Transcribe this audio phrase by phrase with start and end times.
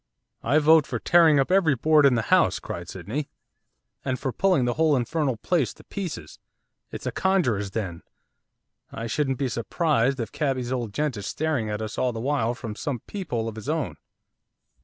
[0.41, 3.29] 'I vote for tearing up every board in the house!' cried Sydney.
[4.03, 6.39] 'And for pulling the whole infernal place to pieces.
[6.91, 8.01] It's a conjurer's den.
[8.91, 12.55] I shouldn't be surprised if cabby's old gent is staring at us all the while
[12.55, 13.97] from some peephole of his own.